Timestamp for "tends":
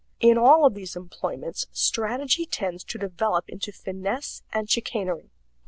2.47-2.83